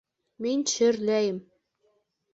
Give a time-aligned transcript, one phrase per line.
[0.45, 1.39] Мин шөрләйем...